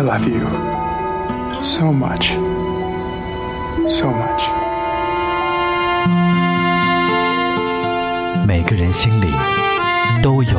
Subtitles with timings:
[0.00, 0.40] I love you
[1.62, 2.30] so much,
[3.86, 4.48] so much.
[8.46, 9.26] 每个人心里
[10.22, 10.58] 都有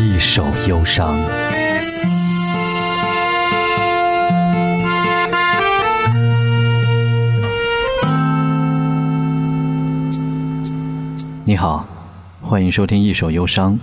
[0.00, 1.14] 一首忧伤。
[11.44, 11.86] 你好，
[12.42, 13.74] 欢迎收听《一首忧伤》，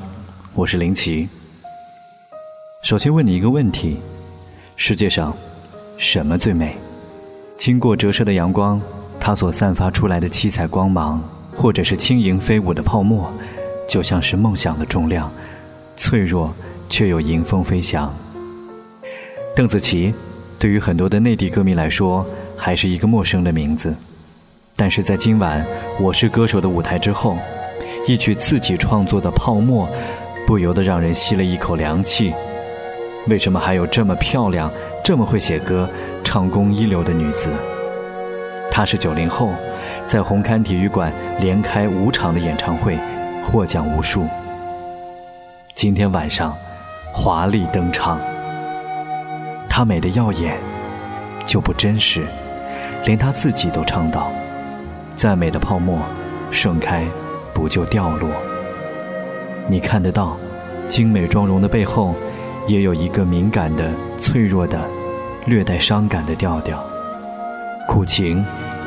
[0.54, 1.30] 我是林奇。
[2.82, 4.00] 首先问你一个问题：
[4.76, 5.32] 世界上
[5.98, 6.76] 什么最美？
[7.56, 8.82] 经过折射的阳光，
[9.20, 11.22] 它所散发出来的七彩光芒，
[11.56, 13.32] 或者是轻盈飞舞的泡沫，
[13.88, 15.32] 就像是梦想的重量，
[15.96, 16.52] 脆弱
[16.90, 18.12] 却又迎风飞翔。
[19.56, 20.12] 邓紫棋，
[20.58, 22.26] 对于很多的内地歌迷来说，
[22.58, 23.96] 还是一个陌生的名字。
[24.76, 25.64] 但是在今晚
[26.00, 27.38] 《我是歌手》的舞台之后，
[28.08, 29.88] 一曲自己创作的《泡沫》，
[30.48, 32.34] 不由得让人吸了一口凉气。
[33.28, 34.72] 为什么还有这么漂亮、
[35.04, 35.88] 这么会写歌、
[36.24, 37.52] 唱功一流的女子？
[38.72, 39.52] 她是九零后，
[40.08, 42.98] 在红磡体育馆连开五场的演唱会，
[43.44, 44.26] 获奖无数。
[45.76, 46.58] 今天晚上，
[47.14, 48.20] 华丽登场。
[49.70, 50.58] 她美的耀眼，
[51.46, 52.26] 就不真实，
[53.06, 54.32] 连她自己都唱到。
[55.16, 56.00] 再美的泡沫，
[56.50, 57.06] 盛开
[57.54, 58.30] 不就掉落？
[59.68, 60.36] 你看得到，
[60.88, 62.16] 精美妆容的背后，
[62.68, 64.80] 也有一个敏感的、脆弱的、
[65.46, 66.84] 略带伤感的调调。
[67.88, 68.44] 苦情，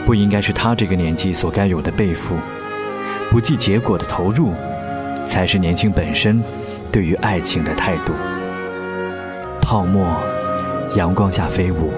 [0.06, 2.34] 不应该是他这个年纪所该有的背负；
[3.30, 4.52] 不计结果的投入，
[5.26, 6.42] 才是年轻本身
[6.90, 8.12] 对于爱情的态度。
[9.60, 10.06] 泡沫，
[10.96, 11.92] 阳光下飞舞，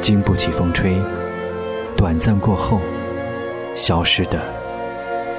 [0.00, 0.96] 经不起风吹，
[1.96, 2.80] 短暂过后。
[3.74, 4.40] 消失的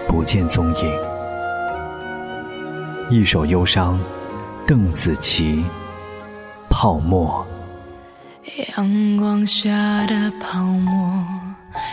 [0.08, 0.92] 不见踪影，
[3.10, 4.00] 一首忧伤，
[4.70, 5.66] 邓紫棋，
[6.70, 7.44] 泡沫。
[8.76, 11.26] 阳光下的泡沫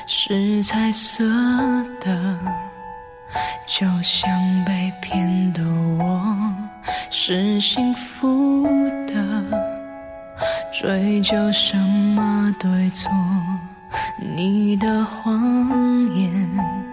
[0.06, 1.24] 是彩色
[1.98, 2.38] 的，
[3.66, 4.30] 就像
[4.66, 5.62] 被骗的
[5.98, 6.36] 我
[7.10, 8.68] 是幸福
[9.06, 9.42] 的，
[10.70, 13.10] 追究什么对错？
[14.20, 16.85] 你的谎言，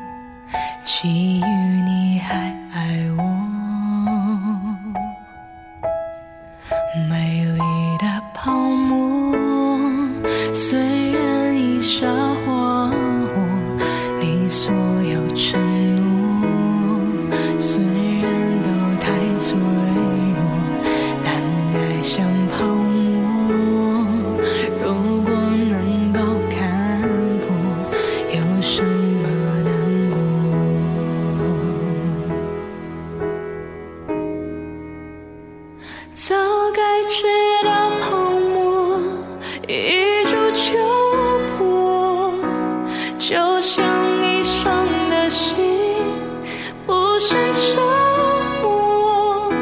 [37.14, 37.28] 该知
[37.64, 37.70] 道
[38.02, 38.18] 泡
[38.56, 38.98] 沫
[39.68, 39.72] 一
[40.24, 40.72] 触就
[41.56, 42.34] 破，
[43.20, 43.86] 就像
[44.20, 45.56] 你伤的心
[46.88, 47.80] 不胜折
[48.64, 49.54] 磨，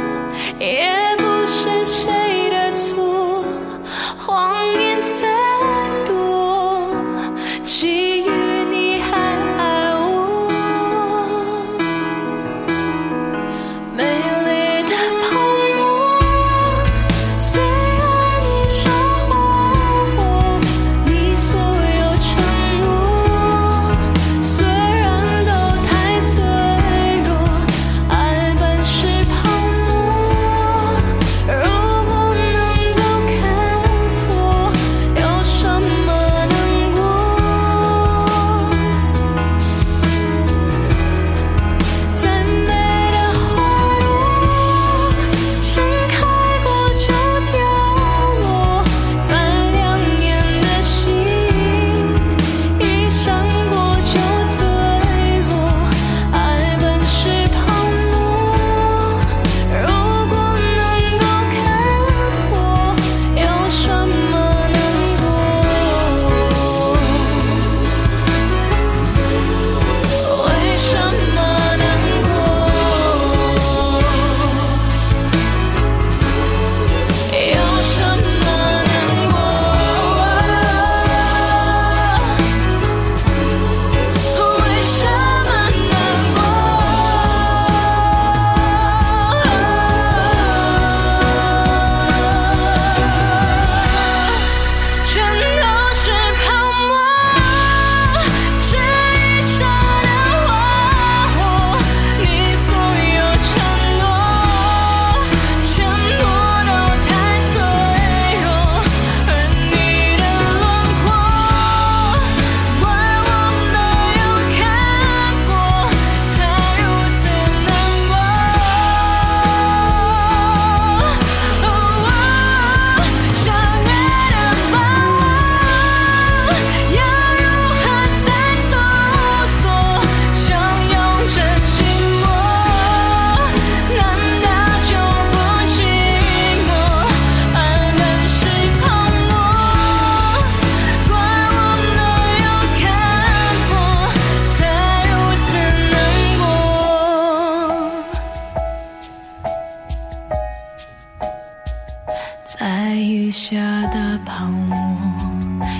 [153.51, 153.57] 下
[153.88, 154.77] 的泡沫，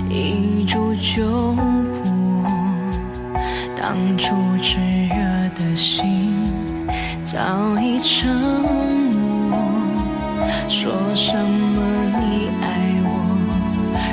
[0.10, 2.46] 一触就破。
[3.78, 6.36] 当初炽热的心
[7.24, 7.40] 早
[7.80, 9.58] 已沉默。
[10.68, 11.82] 说什么
[12.20, 13.10] 你爱我，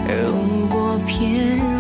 [0.06, 1.77] 如果骗。